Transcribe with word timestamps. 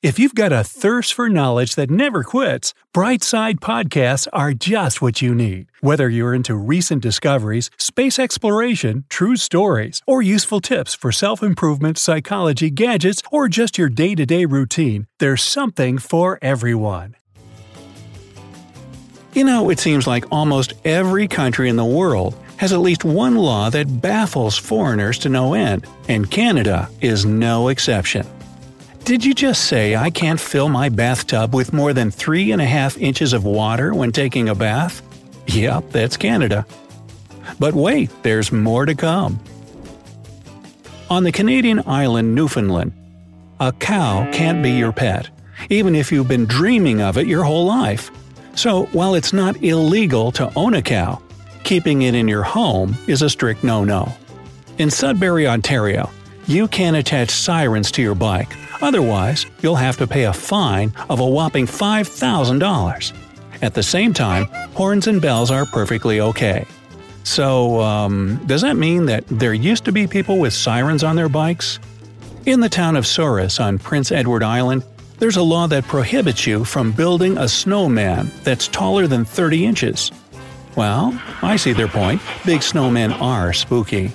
If 0.00 0.16
you've 0.16 0.36
got 0.36 0.52
a 0.52 0.62
thirst 0.62 1.12
for 1.12 1.28
knowledge 1.28 1.74
that 1.74 1.90
never 1.90 2.22
quits, 2.22 2.72
Brightside 2.94 3.58
Podcasts 3.58 4.28
are 4.32 4.52
just 4.52 5.02
what 5.02 5.20
you 5.20 5.34
need. 5.34 5.72
Whether 5.80 6.08
you're 6.08 6.36
into 6.36 6.54
recent 6.54 7.02
discoveries, 7.02 7.68
space 7.78 8.16
exploration, 8.16 9.06
true 9.08 9.34
stories, 9.34 10.00
or 10.06 10.22
useful 10.22 10.60
tips 10.60 10.94
for 10.94 11.10
self 11.10 11.42
improvement, 11.42 11.98
psychology, 11.98 12.70
gadgets, 12.70 13.22
or 13.32 13.48
just 13.48 13.76
your 13.76 13.88
day 13.88 14.14
to 14.14 14.24
day 14.24 14.44
routine, 14.44 15.08
there's 15.18 15.42
something 15.42 15.98
for 15.98 16.38
everyone. 16.42 17.16
You 19.32 19.42
know, 19.42 19.68
it 19.68 19.80
seems 19.80 20.06
like 20.06 20.30
almost 20.30 20.74
every 20.84 21.26
country 21.26 21.68
in 21.68 21.74
the 21.74 21.84
world 21.84 22.36
has 22.58 22.72
at 22.72 22.78
least 22.78 23.04
one 23.04 23.34
law 23.34 23.68
that 23.70 24.00
baffles 24.00 24.56
foreigners 24.56 25.18
to 25.18 25.28
no 25.28 25.54
end, 25.54 25.88
and 26.06 26.30
Canada 26.30 26.88
is 27.00 27.24
no 27.24 27.66
exception. 27.66 28.24
Did 29.08 29.24
you 29.24 29.32
just 29.32 29.64
say 29.64 29.96
I 29.96 30.10
can't 30.10 30.38
fill 30.38 30.68
my 30.68 30.90
bathtub 30.90 31.54
with 31.54 31.72
more 31.72 31.94
than 31.94 32.10
3.5 32.10 33.00
inches 33.00 33.32
of 33.32 33.42
water 33.42 33.94
when 33.94 34.12
taking 34.12 34.50
a 34.50 34.54
bath? 34.54 35.00
Yep, 35.46 35.92
that's 35.92 36.18
Canada. 36.18 36.66
But 37.58 37.72
wait, 37.72 38.10
there's 38.22 38.52
more 38.52 38.84
to 38.84 38.94
come. 38.94 39.40
On 41.08 41.24
the 41.24 41.32
Canadian 41.32 41.82
island 41.86 42.34
Newfoundland, 42.34 42.92
a 43.60 43.72
cow 43.72 44.30
can't 44.30 44.62
be 44.62 44.72
your 44.72 44.92
pet, 44.92 45.30
even 45.70 45.94
if 45.94 46.12
you've 46.12 46.28
been 46.28 46.44
dreaming 46.44 47.00
of 47.00 47.16
it 47.16 47.26
your 47.26 47.44
whole 47.44 47.64
life. 47.64 48.10
So, 48.56 48.84
while 48.92 49.14
it's 49.14 49.32
not 49.32 49.62
illegal 49.62 50.32
to 50.32 50.52
own 50.54 50.74
a 50.74 50.82
cow, 50.82 51.18
keeping 51.64 52.02
it 52.02 52.14
in 52.14 52.28
your 52.28 52.42
home 52.42 52.94
is 53.06 53.22
a 53.22 53.30
strict 53.30 53.64
no 53.64 53.84
no. 53.84 54.12
In 54.76 54.90
Sudbury, 54.90 55.46
Ontario, 55.46 56.10
you 56.46 56.68
can 56.68 56.94
attach 56.94 57.30
sirens 57.30 57.90
to 57.92 58.02
your 58.02 58.14
bike 58.14 58.52
Otherwise, 58.80 59.46
you'll 59.62 59.76
have 59.76 59.96
to 59.96 60.06
pay 60.06 60.24
a 60.24 60.32
fine 60.32 60.92
of 61.08 61.20
a 61.20 61.26
whopping 61.26 61.66
$5,000. 61.66 63.12
At 63.60 63.74
the 63.74 63.82
same 63.82 64.12
time, 64.14 64.46
horns 64.74 65.06
and 65.06 65.20
bells 65.20 65.50
are 65.50 65.66
perfectly 65.66 66.20
okay. 66.20 66.66
So, 67.24 67.80
um, 67.80 68.40
does 68.46 68.62
that 68.62 68.76
mean 68.76 69.06
that 69.06 69.24
there 69.28 69.52
used 69.52 69.84
to 69.84 69.92
be 69.92 70.06
people 70.06 70.38
with 70.38 70.52
sirens 70.52 71.04
on 71.04 71.16
their 71.16 71.28
bikes? 71.28 71.78
In 72.46 72.60
the 72.60 72.68
town 72.68 72.96
of 72.96 73.06
Souris 73.06 73.60
on 73.60 73.78
Prince 73.78 74.12
Edward 74.12 74.42
Island, 74.42 74.82
there's 75.18 75.36
a 75.36 75.42
law 75.42 75.66
that 75.66 75.84
prohibits 75.84 76.46
you 76.46 76.64
from 76.64 76.92
building 76.92 77.36
a 77.36 77.48
snowman 77.48 78.30
that's 78.44 78.68
taller 78.68 79.06
than 79.06 79.24
30 79.24 79.66
inches. 79.66 80.12
Well, 80.76 81.20
I 81.42 81.56
see 81.56 81.72
their 81.72 81.88
point. 81.88 82.22
Big 82.46 82.60
snowmen 82.60 83.20
are 83.20 83.52
spooky. 83.52 84.12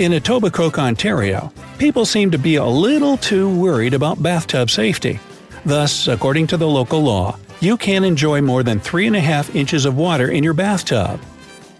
In 0.00 0.12
Etobicoke, 0.12 0.78
Ontario, 0.78 1.52
people 1.76 2.06
seem 2.06 2.30
to 2.30 2.38
be 2.38 2.54
a 2.54 2.64
little 2.64 3.18
too 3.18 3.54
worried 3.54 3.92
about 3.92 4.22
bathtub 4.22 4.70
safety. 4.70 5.20
Thus, 5.66 6.08
according 6.08 6.46
to 6.46 6.56
the 6.56 6.66
local 6.66 7.02
law, 7.02 7.36
you 7.60 7.76
can't 7.76 8.06
enjoy 8.06 8.40
more 8.40 8.62
than 8.62 8.80
3.5 8.80 9.54
inches 9.54 9.84
of 9.84 9.98
water 9.98 10.30
in 10.30 10.42
your 10.42 10.54
bathtub. 10.54 11.20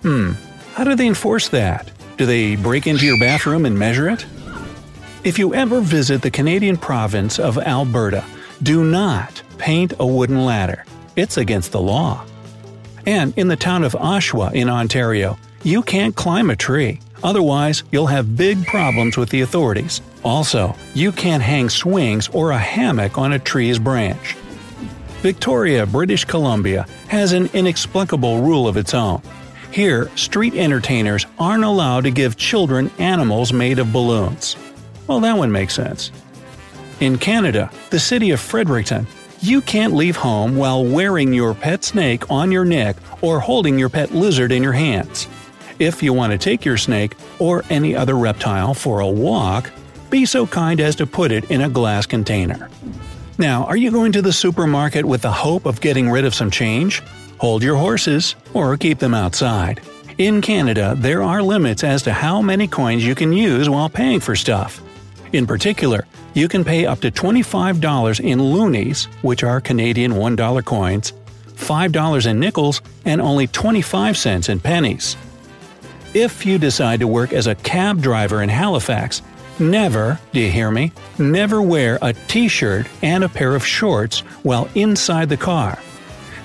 Hmm, 0.02 0.32
how 0.74 0.84
do 0.84 0.94
they 0.94 1.06
enforce 1.06 1.48
that? 1.48 1.90
Do 2.18 2.26
they 2.26 2.56
break 2.56 2.86
into 2.86 3.06
your 3.06 3.18
bathroom 3.18 3.64
and 3.64 3.78
measure 3.78 4.10
it? 4.10 4.26
If 5.24 5.38
you 5.38 5.54
ever 5.54 5.80
visit 5.80 6.20
the 6.20 6.30
Canadian 6.30 6.76
province 6.76 7.38
of 7.38 7.56
Alberta, 7.56 8.22
do 8.62 8.84
not 8.84 9.40
paint 9.56 9.94
a 9.98 10.06
wooden 10.06 10.44
ladder. 10.44 10.84
It's 11.16 11.38
against 11.38 11.72
the 11.72 11.80
law. 11.80 12.26
And 13.06 13.32
in 13.38 13.48
the 13.48 13.56
town 13.56 13.82
of 13.82 13.94
Oshawa 13.94 14.52
in 14.52 14.68
Ontario, 14.68 15.38
you 15.62 15.82
can't 15.82 16.14
climb 16.14 16.50
a 16.50 16.56
tree. 16.56 17.00
Otherwise, 17.22 17.82
you'll 17.90 18.06
have 18.06 18.36
big 18.36 18.64
problems 18.66 19.16
with 19.16 19.28
the 19.30 19.42
authorities. 19.42 20.00
Also, 20.24 20.74
you 20.94 21.12
can't 21.12 21.42
hang 21.42 21.68
swings 21.68 22.28
or 22.28 22.50
a 22.50 22.58
hammock 22.58 23.18
on 23.18 23.32
a 23.32 23.38
tree's 23.38 23.78
branch. 23.78 24.34
Victoria, 25.20 25.84
British 25.84 26.24
Columbia 26.24 26.86
has 27.08 27.32
an 27.32 27.50
inexplicable 27.52 28.40
rule 28.40 28.66
of 28.66 28.76
its 28.76 28.94
own. 28.94 29.20
Here, 29.70 30.10
street 30.16 30.54
entertainers 30.54 31.26
aren't 31.38 31.64
allowed 31.64 32.04
to 32.04 32.10
give 32.10 32.36
children 32.36 32.90
animals 32.98 33.52
made 33.52 33.78
of 33.78 33.92
balloons. 33.92 34.56
Well, 35.06 35.20
that 35.20 35.36
one 35.36 35.52
makes 35.52 35.74
sense. 35.74 36.10
In 37.00 37.18
Canada, 37.18 37.70
the 37.90 38.00
city 38.00 38.30
of 38.30 38.40
Fredericton, 38.40 39.06
you 39.40 39.60
can't 39.60 39.94
leave 39.94 40.16
home 40.16 40.56
while 40.56 40.84
wearing 40.84 41.32
your 41.32 41.54
pet 41.54 41.84
snake 41.84 42.30
on 42.30 42.50
your 42.52 42.64
neck 42.64 42.96
or 43.22 43.40
holding 43.40 43.78
your 43.78 43.88
pet 43.88 44.14
lizard 44.14 44.52
in 44.52 44.62
your 44.62 44.72
hands. 44.72 45.26
If 45.80 46.02
you 46.02 46.12
want 46.12 46.32
to 46.32 46.38
take 46.38 46.66
your 46.66 46.76
snake 46.76 47.16
or 47.38 47.64
any 47.70 47.96
other 47.96 48.14
reptile 48.14 48.74
for 48.74 49.00
a 49.00 49.08
walk, 49.08 49.70
be 50.10 50.26
so 50.26 50.46
kind 50.46 50.78
as 50.78 50.94
to 50.96 51.06
put 51.06 51.32
it 51.32 51.50
in 51.50 51.62
a 51.62 51.70
glass 51.70 52.04
container. 52.04 52.68
Now, 53.38 53.64
are 53.64 53.78
you 53.78 53.90
going 53.90 54.12
to 54.12 54.20
the 54.20 54.30
supermarket 54.30 55.06
with 55.06 55.22
the 55.22 55.32
hope 55.32 55.64
of 55.64 55.80
getting 55.80 56.10
rid 56.10 56.26
of 56.26 56.34
some 56.34 56.50
change? 56.50 57.00
Hold 57.38 57.62
your 57.62 57.76
horses, 57.76 58.36
or 58.52 58.76
keep 58.76 58.98
them 58.98 59.14
outside. 59.14 59.80
In 60.18 60.42
Canada, 60.42 60.94
there 60.98 61.22
are 61.22 61.42
limits 61.42 61.82
as 61.82 62.02
to 62.02 62.12
how 62.12 62.42
many 62.42 62.68
coins 62.68 63.06
you 63.06 63.14
can 63.14 63.32
use 63.32 63.70
while 63.70 63.88
paying 63.88 64.20
for 64.20 64.36
stuff. 64.36 64.82
In 65.32 65.46
particular, 65.46 66.06
you 66.34 66.46
can 66.46 66.62
pay 66.62 66.84
up 66.84 67.00
to 67.00 67.10
$25 67.10 68.20
in 68.20 68.42
loonies, 68.42 69.06
which 69.22 69.42
are 69.42 69.62
Canadian 69.62 70.12
$1 70.12 70.64
coins, 70.66 71.14
$5 71.54 72.26
in 72.26 72.38
nickels, 72.38 72.82
and 73.06 73.22
only 73.22 73.46
25 73.46 74.18
cents 74.18 74.50
in 74.50 74.60
pennies. 74.60 75.16
If 76.12 76.44
you 76.44 76.58
decide 76.58 77.00
to 77.00 77.06
work 77.06 77.32
as 77.32 77.46
a 77.46 77.54
cab 77.54 78.02
driver 78.02 78.42
in 78.42 78.48
Halifax, 78.48 79.22
never, 79.60 80.18
do 80.32 80.40
you 80.40 80.50
hear 80.50 80.68
me? 80.68 80.90
Never 81.18 81.62
wear 81.62 82.00
a 82.02 82.12
t 82.12 82.48
shirt 82.48 82.86
and 83.00 83.22
a 83.22 83.28
pair 83.28 83.54
of 83.54 83.64
shorts 83.64 84.20
while 84.42 84.68
inside 84.74 85.28
the 85.28 85.36
car. 85.36 85.78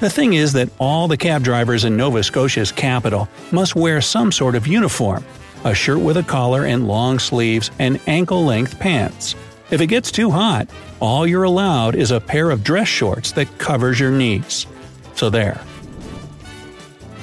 The 0.02 0.10
thing 0.10 0.34
is 0.34 0.54
that 0.54 0.70
all 0.78 1.08
the 1.08 1.18
cab 1.18 1.44
drivers 1.44 1.84
in 1.84 1.98
Nova 1.98 2.22
Scotia's 2.22 2.72
capital 2.72 3.28
must 3.52 3.76
wear 3.76 4.02
some 4.02 4.32
sort 4.32 4.54
of 4.54 4.68
uniform 4.68 5.26
a 5.64 5.74
shirt 5.74 6.00
with 6.00 6.18
a 6.18 6.24
collar 6.24 6.66
and 6.66 6.88
long 6.88 7.18
sleeves 7.18 7.72
and 7.80 8.00
ankle 8.06 8.46
length 8.46 8.80
pants. 8.80 9.34
If 9.72 9.82
it 9.82 9.88
gets 9.88 10.12
too 10.12 10.30
hot, 10.30 10.70
all 11.00 11.26
you're 11.26 11.42
allowed 11.42 11.96
is 11.96 12.12
a 12.12 12.22
pair 12.22 12.52
of 12.52 12.64
dress 12.64 12.88
shorts 12.88 13.32
that 13.32 13.58
covers 13.58 14.00
your 14.00 14.12
knees. 14.12 14.68
So 15.16 15.32
there. 15.32 15.60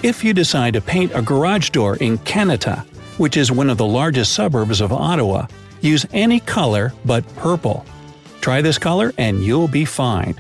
If 0.03 0.25
you 0.25 0.35
decide 0.35 0.75
to 0.75 0.81
paint 0.81 1.13
a 1.15 1.23
garage 1.23 1.71
door 1.71 1.95
in 1.97 2.19
Kanata, 2.19 2.85
which 3.19 3.37
is 3.37 3.53
one 3.53 3.71
of 3.71 3.79
the 3.79 3.87
largest 3.87 4.33
suburbs 4.33 4.81
of 4.81 4.93
Ottawa, 4.93 5.47
use 5.81 6.05
any 6.13 6.41
color 6.41 6.93
but 7.05 7.25
purple. 7.37 7.87
Try 8.41 8.63
this 8.63 8.79
color 8.79 9.13
and 9.17 9.45
you'll 9.45 9.69
be 9.69 9.85
fine. 9.85 10.35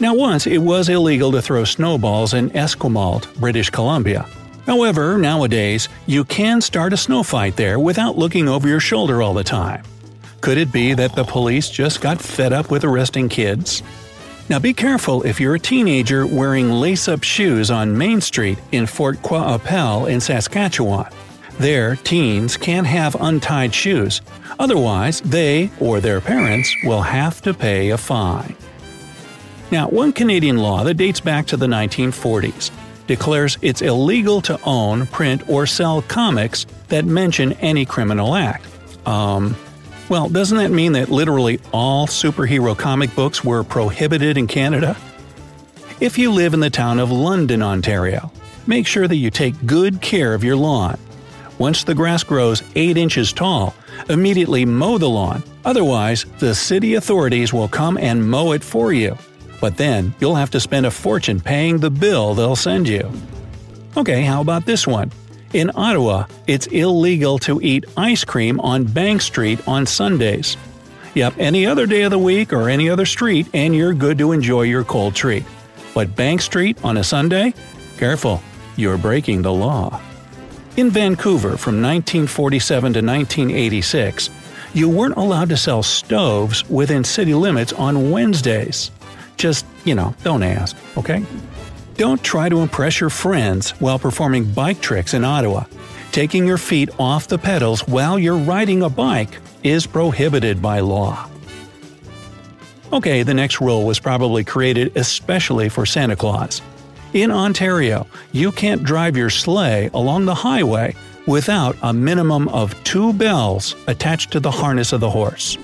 Now, 0.00 0.14
once 0.14 0.48
it 0.48 0.58
was 0.58 0.88
illegal 0.88 1.30
to 1.32 1.42
throw 1.42 1.62
snowballs 1.64 2.34
in 2.34 2.50
Esquimalt, 2.50 3.32
British 3.38 3.70
Columbia. 3.70 4.26
However, 4.66 5.18
nowadays, 5.18 5.88
you 6.06 6.24
can 6.24 6.60
start 6.60 6.92
a 6.92 6.96
snow 6.96 7.22
fight 7.22 7.54
there 7.54 7.78
without 7.78 8.18
looking 8.18 8.48
over 8.48 8.66
your 8.66 8.80
shoulder 8.80 9.22
all 9.22 9.34
the 9.34 9.44
time. 9.44 9.84
Could 10.40 10.58
it 10.58 10.72
be 10.72 10.94
that 10.94 11.14
the 11.14 11.24
police 11.24 11.70
just 11.70 12.00
got 12.00 12.20
fed 12.20 12.52
up 12.52 12.72
with 12.72 12.82
arresting 12.82 13.28
kids? 13.28 13.84
Now 14.48 14.58
be 14.58 14.72
careful 14.72 15.24
if 15.24 15.38
you're 15.38 15.56
a 15.56 15.60
teenager 15.60 16.26
wearing 16.26 16.70
lace 16.70 17.06
up 17.06 17.22
shoes 17.22 17.70
on 17.70 17.98
Main 17.98 18.22
Street 18.22 18.58
in 18.72 18.86
Fort 18.86 19.22
Qu'Appelle 19.22 20.06
in 20.06 20.20
Saskatchewan. 20.20 21.06
There, 21.58 21.96
teens 21.96 22.56
can't 22.56 22.86
have 22.86 23.14
untied 23.20 23.74
shoes, 23.74 24.22
otherwise, 24.58 25.20
they 25.20 25.70
or 25.80 26.00
their 26.00 26.22
parents 26.22 26.74
will 26.84 27.02
have 27.02 27.42
to 27.42 27.52
pay 27.52 27.90
a 27.90 27.98
fine. 27.98 28.56
Now, 29.70 29.88
one 29.88 30.12
Canadian 30.14 30.56
law 30.56 30.82
that 30.84 30.94
dates 30.94 31.20
back 31.20 31.46
to 31.48 31.58
the 31.58 31.66
1940s 31.66 32.70
declares 33.06 33.58
it's 33.60 33.82
illegal 33.82 34.40
to 34.42 34.58
own, 34.64 35.06
print, 35.08 35.46
or 35.48 35.66
sell 35.66 36.00
comics 36.02 36.64
that 36.88 37.04
mention 37.04 37.52
any 37.54 37.84
criminal 37.84 38.34
act. 38.34 38.66
Um, 39.06 39.56
well, 40.08 40.28
doesn't 40.28 40.58
that 40.58 40.70
mean 40.70 40.92
that 40.92 41.10
literally 41.10 41.60
all 41.72 42.06
superhero 42.06 42.76
comic 42.76 43.14
books 43.14 43.44
were 43.44 43.64
prohibited 43.64 44.36
in 44.36 44.46
Canada? 44.46 44.96
If 46.00 46.18
you 46.18 46.30
live 46.32 46.54
in 46.54 46.60
the 46.60 46.70
town 46.70 46.98
of 46.98 47.10
London, 47.10 47.62
Ontario, 47.62 48.30
make 48.66 48.86
sure 48.86 49.08
that 49.08 49.16
you 49.16 49.30
take 49.30 49.66
good 49.66 50.00
care 50.00 50.34
of 50.34 50.44
your 50.44 50.56
lawn. 50.56 50.98
Once 51.58 51.82
the 51.82 51.94
grass 51.94 52.22
grows 52.22 52.62
8 52.76 52.96
inches 52.96 53.32
tall, 53.32 53.74
Immediately 54.08 54.64
mow 54.64 54.98
the 54.98 55.08
lawn, 55.08 55.42
otherwise, 55.64 56.24
the 56.38 56.54
city 56.54 56.94
authorities 56.94 57.52
will 57.52 57.68
come 57.68 57.98
and 57.98 58.28
mow 58.28 58.52
it 58.52 58.64
for 58.64 58.92
you. 58.92 59.16
But 59.60 59.76
then, 59.76 60.14
you'll 60.20 60.36
have 60.36 60.50
to 60.52 60.60
spend 60.60 60.86
a 60.86 60.90
fortune 60.90 61.40
paying 61.40 61.78
the 61.78 61.90
bill 61.90 62.34
they'll 62.34 62.56
send 62.56 62.88
you. 62.88 63.10
Okay, 63.96 64.22
how 64.22 64.40
about 64.40 64.64
this 64.64 64.86
one? 64.86 65.10
In 65.54 65.70
Ottawa, 65.74 66.26
it's 66.46 66.66
illegal 66.66 67.38
to 67.38 67.58
eat 67.62 67.86
ice 67.96 68.22
cream 68.22 68.60
on 68.60 68.84
Bank 68.84 69.22
Street 69.22 69.66
on 69.66 69.86
Sundays. 69.86 70.58
Yep, 71.14 71.34
any 71.38 71.66
other 71.66 71.86
day 71.86 72.02
of 72.02 72.10
the 72.10 72.18
week 72.18 72.52
or 72.52 72.68
any 72.68 72.90
other 72.90 73.06
street, 73.06 73.48
and 73.54 73.74
you're 73.74 73.94
good 73.94 74.18
to 74.18 74.32
enjoy 74.32 74.62
your 74.62 74.84
cold 74.84 75.14
treat. 75.14 75.44
But 75.94 76.14
Bank 76.14 76.42
Street 76.42 76.84
on 76.84 76.98
a 76.98 77.04
Sunday? 77.04 77.54
Careful, 77.96 78.42
you're 78.76 78.98
breaking 78.98 79.40
the 79.40 79.52
law. 79.52 80.02
In 80.76 80.90
Vancouver 80.90 81.56
from 81.56 81.80
1947 81.80 82.92
to 82.92 83.00
1986, 83.00 84.28
you 84.74 84.90
weren't 84.90 85.16
allowed 85.16 85.48
to 85.48 85.56
sell 85.56 85.82
stoves 85.82 86.68
within 86.68 87.04
city 87.04 87.32
limits 87.32 87.72
on 87.72 88.10
Wednesdays. 88.10 88.90
Just, 89.38 89.64
you 89.86 89.94
know, 89.94 90.14
don't 90.24 90.42
ask, 90.42 90.76
okay? 90.98 91.24
Don't 91.98 92.22
try 92.22 92.48
to 92.48 92.60
impress 92.60 93.00
your 93.00 93.10
friends 93.10 93.70
while 93.80 93.98
performing 93.98 94.52
bike 94.52 94.80
tricks 94.80 95.14
in 95.14 95.24
Ottawa. 95.24 95.64
Taking 96.12 96.46
your 96.46 96.56
feet 96.56 96.90
off 96.96 97.26
the 97.26 97.38
pedals 97.38 97.88
while 97.88 98.20
you're 98.20 98.38
riding 98.38 98.84
a 98.84 98.88
bike 98.88 99.40
is 99.64 99.84
prohibited 99.84 100.62
by 100.62 100.78
law. 100.78 101.28
Okay, 102.92 103.24
the 103.24 103.34
next 103.34 103.60
rule 103.60 103.84
was 103.84 103.98
probably 103.98 104.44
created 104.44 104.96
especially 104.96 105.68
for 105.68 105.84
Santa 105.84 106.14
Claus. 106.14 106.62
In 107.14 107.32
Ontario, 107.32 108.06
you 108.30 108.52
can't 108.52 108.84
drive 108.84 109.16
your 109.16 109.28
sleigh 109.28 109.90
along 109.92 110.24
the 110.24 110.36
highway 110.36 110.94
without 111.26 111.76
a 111.82 111.92
minimum 111.92 112.46
of 112.50 112.80
two 112.84 113.12
bells 113.12 113.74
attached 113.88 114.30
to 114.30 114.38
the 114.38 114.52
harness 114.52 114.92
of 114.92 115.00
the 115.00 115.10
horse. 115.10 115.58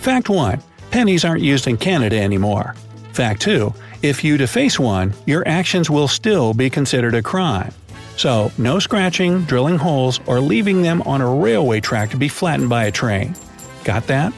Fact 0.00 0.28
1. 0.28 0.60
Pennies 0.90 1.24
aren't 1.24 1.42
used 1.42 1.68
in 1.68 1.76
Canada 1.76 2.20
anymore. 2.20 2.74
Fact 3.12 3.40
2. 3.42 3.72
If 4.04 4.22
you 4.22 4.36
deface 4.36 4.78
one, 4.78 5.14
your 5.24 5.48
actions 5.48 5.88
will 5.88 6.08
still 6.08 6.52
be 6.52 6.68
considered 6.68 7.14
a 7.14 7.22
crime. 7.22 7.72
So, 8.18 8.52
no 8.58 8.78
scratching, 8.78 9.44
drilling 9.44 9.78
holes, 9.78 10.20
or 10.26 10.40
leaving 10.40 10.82
them 10.82 11.00
on 11.06 11.22
a 11.22 11.34
railway 11.34 11.80
track 11.80 12.10
to 12.10 12.18
be 12.18 12.28
flattened 12.28 12.68
by 12.68 12.84
a 12.84 12.90
train. 12.90 13.34
Got 13.82 14.06
that? 14.08 14.34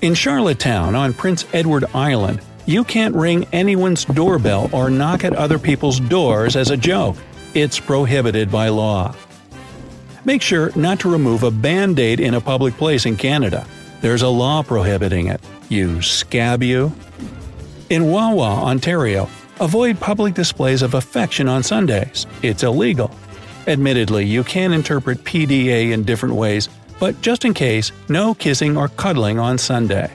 In 0.00 0.14
Charlottetown 0.14 0.94
on 0.94 1.12
Prince 1.12 1.44
Edward 1.52 1.84
Island, 1.92 2.40
you 2.64 2.84
can't 2.84 3.14
ring 3.14 3.46
anyone's 3.52 4.06
doorbell 4.06 4.70
or 4.72 4.88
knock 4.88 5.24
at 5.24 5.36
other 5.36 5.58
people's 5.58 6.00
doors 6.00 6.56
as 6.56 6.70
a 6.70 6.76
joke. 6.78 7.16
It's 7.52 7.78
prohibited 7.78 8.50
by 8.50 8.70
law. 8.70 9.14
Make 10.24 10.40
sure 10.40 10.72
not 10.74 11.00
to 11.00 11.12
remove 11.12 11.42
a 11.42 11.50
band 11.50 11.98
aid 11.98 12.18
in 12.18 12.32
a 12.32 12.40
public 12.40 12.78
place 12.78 13.04
in 13.04 13.18
Canada. 13.18 13.66
There's 14.00 14.22
a 14.22 14.28
law 14.28 14.62
prohibiting 14.62 15.26
it. 15.26 15.42
You 15.68 16.00
scab 16.00 16.62
you. 16.62 16.94
In 17.90 18.10
Wawa, 18.10 18.64
Ontario, 18.64 19.30
avoid 19.60 19.98
public 19.98 20.34
displays 20.34 20.82
of 20.82 20.92
affection 20.92 21.48
on 21.48 21.62
Sundays. 21.62 22.26
It's 22.42 22.62
illegal. 22.62 23.10
Admittedly, 23.66 24.26
you 24.26 24.44
can 24.44 24.74
interpret 24.74 25.24
PDA 25.24 25.92
in 25.92 26.04
different 26.04 26.34
ways, 26.34 26.68
but 27.00 27.18
just 27.22 27.46
in 27.46 27.54
case, 27.54 27.90
no 28.10 28.34
kissing 28.34 28.76
or 28.76 28.88
cuddling 28.88 29.38
on 29.38 29.56
Sunday. 29.56 30.12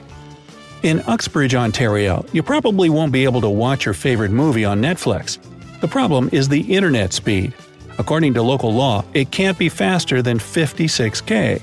In 0.84 1.00
Uxbridge, 1.08 1.56
Ontario, 1.56 2.24
you 2.32 2.44
probably 2.44 2.90
won't 2.90 3.10
be 3.10 3.24
able 3.24 3.40
to 3.40 3.50
watch 3.50 3.86
your 3.86 3.94
favorite 3.94 4.30
movie 4.30 4.64
on 4.64 4.80
Netflix. 4.80 5.38
The 5.80 5.88
problem 5.88 6.28
is 6.30 6.48
the 6.48 6.60
internet 6.60 7.12
speed. 7.12 7.54
According 7.98 8.34
to 8.34 8.42
local 8.42 8.72
law, 8.72 9.04
it 9.14 9.32
can't 9.32 9.58
be 9.58 9.68
faster 9.68 10.22
than 10.22 10.38
56K. 10.38 11.60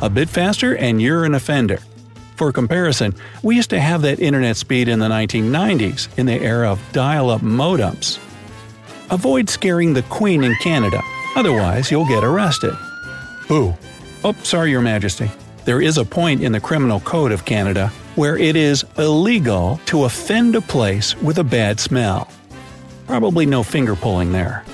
A 0.00 0.08
bit 0.08 0.30
faster 0.30 0.74
and 0.78 1.02
you're 1.02 1.26
an 1.26 1.34
offender. 1.34 1.80
For 2.40 2.52
comparison, 2.52 3.14
we 3.42 3.56
used 3.56 3.68
to 3.68 3.78
have 3.78 4.00
that 4.00 4.18
internet 4.18 4.56
speed 4.56 4.88
in 4.88 4.98
the 4.98 5.08
1990s, 5.08 6.08
in 6.16 6.24
the 6.24 6.40
era 6.40 6.72
of 6.72 6.80
dial 6.90 7.28
up 7.28 7.42
modems. 7.42 8.18
Avoid 9.10 9.50
scaring 9.50 9.92
the 9.92 10.00
Queen 10.04 10.42
in 10.42 10.54
Canada, 10.62 11.02
otherwise, 11.36 11.90
you'll 11.90 12.06
get 12.06 12.24
arrested. 12.24 12.74
Boo. 13.46 13.74
Oh, 14.24 14.32
sorry, 14.42 14.70
Your 14.70 14.80
Majesty. 14.80 15.30
There 15.66 15.82
is 15.82 15.98
a 15.98 16.04
point 16.06 16.42
in 16.42 16.52
the 16.52 16.60
Criminal 16.60 17.00
Code 17.00 17.30
of 17.30 17.44
Canada 17.44 17.88
where 18.14 18.38
it 18.38 18.56
is 18.56 18.86
illegal 18.96 19.78
to 19.84 20.04
offend 20.04 20.56
a 20.56 20.62
place 20.62 21.14
with 21.18 21.36
a 21.36 21.44
bad 21.44 21.78
smell. 21.78 22.26
Probably 23.06 23.44
no 23.44 23.62
finger 23.62 23.94
pulling 23.94 24.32
there. 24.32 24.64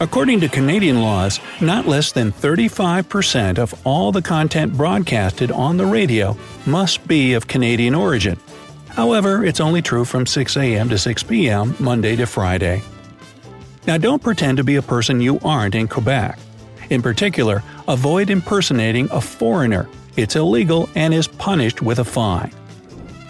According 0.00 0.40
to 0.40 0.48
Canadian 0.48 1.00
laws, 1.02 1.38
not 1.60 1.86
less 1.86 2.10
than 2.10 2.32
35% 2.32 3.58
of 3.58 3.74
all 3.86 4.10
the 4.10 4.22
content 4.22 4.76
broadcasted 4.76 5.52
on 5.52 5.76
the 5.76 5.86
radio 5.86 6.36
must 6.66 7.06
be 7.06 7.34
of 7.34 7.46
Canadian 7.46 7.94
origin. 7.94 8.36
However, 8.88 9.44
it's 9.44 9.60
only 9.60 9.82
true 9.82 10.04
from 10.04 10.26
6 10.26 10.56
a.m. 10.56 10.88
to 10.88 10.98
6 10.98 11.22
p.m., 11.22 11.76
Monday 11.78 12.16
to 12.16 12.26
Friday. 12.26 12.82
Now, 13.86 13.96
don't 13.96 14.22
pretend 14.22 14.56
to 14.56 14.64
be 14.64 14.76
a 14.76 14.82
person 14.82 15.20
you 15.20 15.38
aren't 15.44 15.76
in 15.76 15.86
Quebec. 15.86 16.38
In 16.90 17.00
particular, 17.00 17.62
avoid 17.86 18.30
impersonating 18.30 19.08
a 19.12 19.20
foreigner. 19.20 19.88
It's 20.16 20.34
illegal 20.34 20.88
and 20.96 21.14
is 21.14 21.28
punished 21.28 21.82
with 21.82 22.00
a 22.00 22.04
fine. 22.04 22.52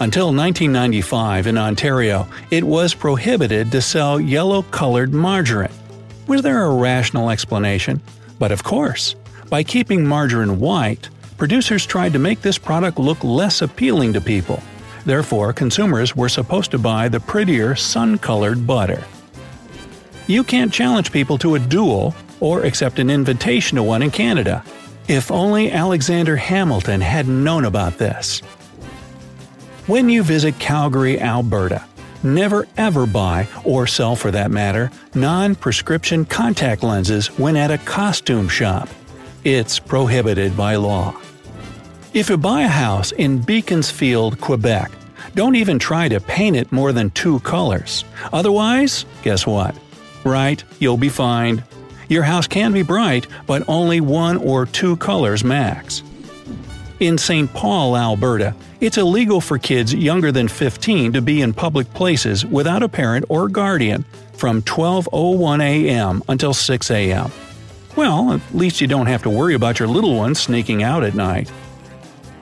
Until 0.00 0.26
1995 0.26 1.46
in 1.46 1.58
Ontario, 1.58 2.26
it 2.50 2.64
was 2.64 2.94
prohibited 2.94 3.70
to 3.72 3.82
sell 3.82 4.18
yellow 4.18 4.62
colored 4.62 5.12
margarine. 5.12 5.70
Was 6.26 6.42
there 6.42 6.64
a 6.64 6.74
rational 6.74 7.30
explanation? 7.30 8.00
But 8.38 8.52
of 8.52 8.64
course. 8.64 9.14
By 9.50 9.62
keeping 9.62 10.06
margarine 10.06 10.58
white, 10.58 11.08
producers 11.36 11.84
tried 11.84 12.14
to 12.14 12.18
make 12.18 12.40
this 12.40 12.56
product 12.56 12.98
look 12.98 13.22
less 13.22 13.60
appealing 13.60 14.14
to 14.14 14.20
people. 14.20 14.62
Therefore, 15.04 15.52
consumers 15.52 16.16
were 16.16 16.30
supposed 16.30 16.70
to 16.70 16.78
buy 16.78 17.08
the 17.08 17.20
prettier 17.20 17.74
sun 17.74 18.16
colored 18.18 18.66
butter. 18.66 19.04
You 20.26 20.42
can't 20.44 20.72
challenge 20.72 21.12
people 21.12 21.36
to 21.38 21.56
a 21.56 21.58
duel 21.58 22.14
or 22.40 22.62
accept 22.62 22.98
an 22.98 23.10
invitation 23.10 23.76
to 23.76 23.82
one 23.82 24.02
in 24.02 24.10
Canada. 24.10 24.64
If 25.06 25.30
only 25.30 25.70
Alexander 25.70 26.36
Hamilton 26.36 27.02
had 27.02 27.28
known 27.28 27.66
about 27.66 27.98
this. 27.98 28.40
When 29.86 30.08
you 30.08 30.22
visit 30.22 30.58
Calgary, 30.58 31.20
Alberta, 31.20 31.84
Never 32.24 32.66
ever 32.78 33.04
buy, 33.04 33.46
or 33.64 33.86
sell 33.86 34.16
for 34.16 34.30
that 34.30 34.50
matter, 34.50 34.90
non 35.14 35.54
prescription 35.54 36.24
contact 36.24 36.82
lenses 36.82 37.26
when 37.38 37.54
at 37.54 37.70
a 37.70 37.76
costume 37.76 38.48
shop. 38.48 38.88
It's 39.44 39.78
prohibited 39.78 40.56
by 40.56 40.76
law. 40.76 41.20
If 42.14 42.30
you 42.30 42.38
buy 42.38 42.62
a 42.62 42.68
house 42.68 43.12
in 43.12 43.42
Beaconsfield, 43.42 44.40
Quebec, 44.40 44.90
don't 45.34 45.54
even 45.54 45.78
try 45.78 46.08
to 46.08 46.18
paint 46.18 46.56
it 46.56 46.72
more 46.72 46.94
than 46.94 47.10
two 47.10 47.40
colors. 47.40 48.06
Otherwise, 48.32 49.04
guess 49.22 49.46
what? 49.46 49.76
Right, 50.24 50.64
you'll 50.78 50.96
be 50.96 51.10
fined. 51.10 51.62
Your 52.08 52.22
house 52.22 52.46
can 52.46 52.72
be 52.72 52.82
bright, 52.82 53.26
but 53.46 53.68
only 53.68 54.00
one 54.00 54.38
or 54.38 54.64
two 54.64 54.96
colors 54.96 55.44
max. 55.44 56.02
In 57.04 57.18
St. 57.18 57.52
Paul, 57.52 57.98
Alberta, 57.98 58.54
it's 58.80 58.96
illegal 58.96 59.38
for 59.42 59.58
kids 59.58 59.92
younger 59.92 60.32
than 60.32 60.48
15 60.48 61.12
to 61.12 61.20
be 61.20 61.42
in 61.42 61.52
public 61.52 61.92
places 61.92 62.46
without 62.46 62.82
a 62.82 62.88
parent 62.88 63.26
or 63.28 63.46
guardian 63.46 64.06
from 64.32 64.62
12:01 64.62 65.60
a.m. 65.60 66.22
until 66.30 66.54
6 66.54 66.90
a.m. 66.90 67.30
Well, 67.94 68.32
at 68.32 68.40
least 68.54 68.80
you 68.80 68.86
don't 68.86 69.04
have 69.04 69.22
to 69.24 69.28
worry 69.28 69.52
about 69.52 69.78
your 69.78 69.86
little 69.86 70.16
ones 70.16 70.40
sneaking 70.40 70.82
out 70.82 71.04
at 71.04 71.14
night. 71.14 71.52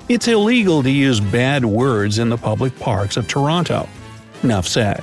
It's 0.09 0.29
illegal 0.29 0.85
to 0.85 0.91
use 0.91 1.19
bad 1.19 1.65
words 1.65 2.21
in 2.21 2.29
the 2.29 2.39
public 2.39 2.79
parks 2.79 3.17
of 3.17 3.27
Toronto. 3.27 3.89
Enough 4.45 4.69
said. 4.69 5.03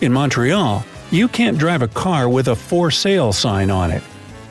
In 0.00 0.10
Montreal, 0.10 0.86
you 1.10 1.28
can't 1.28 1.58
drive 1.58 1.82
a 1.82 1.88
car 1.88 2.30
with 2.30 2.48
a 2.48 2.56
for 2.56 2.90
sale 2.90 3.34
sign 3.34 3.70
on 3.70 3.90
it. 3.90 4.02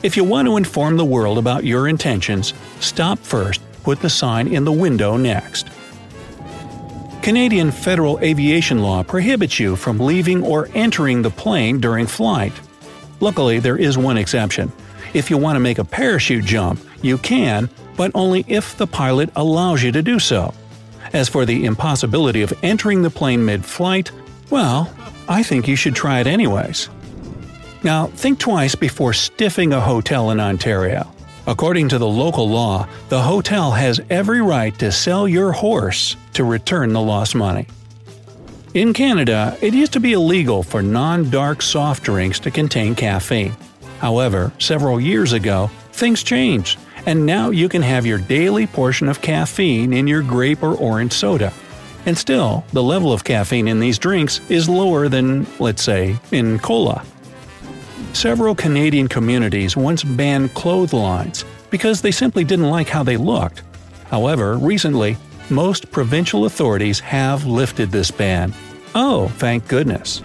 If 0.04 0.16
you 0.16 0.22
want 0.22 0.46
to 0.46 0.56
inform 0.56 0.98
the 0.98 1.04
world 1.04 1.36
about 1.36 1.64
your 1.64 1.88
intentions, 1.88 2.54
stop 2.78 3.18
first 3.18 3.60
put 3.84 4.00
the 4.00 4.10
sign 4.10 4.48
in 4.48 4.64
the 4.64 4.72
window 4.72 5.16
next. 5.16 5.68
Canadian 7.22 7.70
federal 7.70 8.18
aviation 8.20 8.80
law 8.80 9.02
prohibits 9.02 9.60
you 9.60 9.76
from 9.76 9.98
leaving 9.98 10.42
or 10.42 10.68
entering 10.74 11.22
the 11.22 11.30
plane 11.30 11.80
during 11.80 12.06
flight. 12.06 12.52
Luckily, 13.20 13.60
there 13.60 13.78
is 13.78 13.96
one 13.96 14.18
exception. 14.18 14.72
If 15.14 15.30
you 15.30 15.38
want 15.38 15.56
to 15.56 15.60
make 15.60 15.78
a 15.78 15.84
parachute 15.84 16.44
jump, 16.44 16.80
you 17.00 17.16
can, 17.16 17.70
but 17.96 18.10
only 18.14 18.44
if 18.48 18.76
the 18.76 18.86
pilot 18.86 19.30
allows 19.36 19.82
you 19.82 19.92
to 19.92 20.02
do 20.02 20.18
so. 20.18 20.52
As 21.12 21.28
for 21.28 21.46
the 21.46 21.64
impossibility 21.64 22.42
of 22.42 22.52
entering 22.62 23.02
the 23.02 23.10
plane 23.10 23.44
mid 23.44 23.64
flight, 23.64 24.10
well, 24.50 24.92
I 25.28 25.42
think 25.42 25.68
you 25.68 25.76
should 25.76 25.94
try 25.94 26.20
it 26.20 26.26
anyways. 26.26 26.88
Now, 27.82 28.08
think 28.08 28.38
twice 28.38 28.74
before 28.74 29.12
stiffing 29.12 29.72
a 29.72 29.80
hotel 29.80 30.30
in 30.30 30.40
Ontario. 30.40 31.13
According 31.46 31.90
to 31.90 31.98
the 31.98 32.08
local 32.08 32.48
law, 32.48 32.88
the 33.10 33.20
hotel 33.20 33.70
has 33.72 34.00
every 34.08 34.40
right 34.40 34.76
to 34.78 34.90
sell 34.90 35.28
your 35.28 35.52
horse 35.52 36.16
to 36.32 36.44
return 36.44 36.92
the 36.92 37.02
lost 37.02 37.34
money. 37.34 37.66
In 38.72 38.92
Canada, 38.94 39.56
it 39.60 39.74
used 39.74 39.92
to 39.92 40.00
be 40.00 40.14
illegal 40.14 40.62
for 40.62 40.82
non 40.82 41.30
dark 41.30 41.60
soft 41.60 42.02
drinks 42.02 42.40
to 42.40 42.50
contain 42.50 42.94
caffeine. 42.94 43.54
However, 43.98 44.52
several 44.58 45.00
years 45.00 45.32
ago, 45.32 45.70
things 45.92 46.22
changed, 46.22 46.78
And 47.06 47.26
now 47.26 47.50
you 47.50 47.68
can 47.68 47.82
have 47.82 48.06
your 48.06 48.16
daily 48.16 48.66
portion 48.66 49.10
of 49.10 49.20
caffeine 49.20 49.92
in 49.92 50.06
your 50.06 50.22
grape 50.22 50.62
or 50.62 50.74
orange 50.74 51.12
soda. 51.12 51.52
And 52.06 52.16
still, 52.16 52.64
the 52.72 52.82
level 52.82 53.12
of 53.12 53.24
caffeine 53.24 53.68
in 53.68 53.78
these 53.78 53.98
drinks 53.98 54.40
is 54.50 54.70
lower 54.70 55.10
than, 55.10 55.46
let's 55.58 55.82
say, 55.82 56.16
in 56.32 56.58
cola. 56.58 57.04
Several 58.12 58.54
Canadian 58.54 59.08
communities 59.08 59.76
once 59.76 60.04
banned 60.04 60.54
clotheslines 60.54 61.44
because 61.70 62.00
they 62.00 62.10
simply 62.10 62.44
didn't 62.44 62.70
like 62.70 62.88
how 62.88 63.02
they 63.02 63.16
looked. 63.16 63.62
However, 64.10 64.56
recently, 64.58 65.16
most 65.50 65.90
provincial 65.90 66.44
authorities 66.44 67.00
have 67.00 67.46
lifted 67.46 67.90
this 67.90 68.10
ban. 68.10 68.54
Oh, 68.94 69.28
thank 69.36 69.66
goodness. 69.68 70.22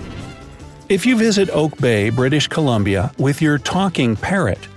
If 0.90 1.06
you 1.06 1.18
visit 1.18 1.50
Oak 1.52 1.78
Bay, 1.78 2.10
British 2.10 2.48
Columbia 2.48 3.12
with 3.18 3.42
your 3.42 3.58
talking 3.58 4.16
parrot, 4.16 4.68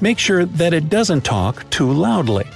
make 0.00 0.18
sure 0.18 0.44
that 0.44 0.72
it 0.72 0.88
doesn't 0.88 1.24
talk 1.24 1.68
too 1.70 1.92
loudly. 1.92 2.46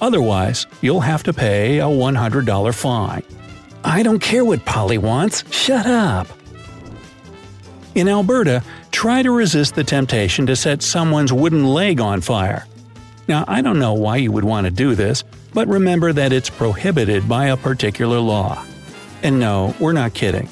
Otherwise, 0.00 0.66
you'll 0.80 1.00
have 1.00 1.22
to 1.24 1.32
pay 1.32 1.78
a 1.78 1.84
$100 1.84 2.74
fine. 2.74 3.22
I 3.84 4.02
don't 4.02 4.20
care 4.20 4.44
what 4.44 4.64
Polly 4.64 4.98
wants, 4.98 5.44
shut 5.54 5.86
up! 5.86 6.28
In 7.94 8.08
Alberta, 8.08 8.62
try 8.90 9.22
to 9.22 9.30
resist 9.30 9.74
the 9.74 9.84
temptation 9.84 10.46
to 10.46 10.56
set 10.56 10.82
someone's 10.82 11.32
wooden 11.32 11.64
leg 11.64 12.00
on 12.00 12.22
fire. 12.22 12.66
Now, 13.28 13.44
I 13.46 13.60
don't 13.60 13.78
know 13.78 13.92
why 13.92 14.16
you 14.16 14.32
would 14.32 14.44
want 14.44 14.64
to 14.64 14.70
do 14.70 14.94
this, 14.94 15.24
but 15.52 15.68
remember 15.68 16.12
that 16.12 16.32
it's 16.32 16.48
prohibited 16.48 17.28
by 17.28 17.46
a 17.46 17.56
particular 17.56 18.18
law. 18.18 18.64
And 19.22 19.38
no, 19.38 19.74
we're 19.78 19.92
not 19.92 20.14
kidding. 20.14 20.48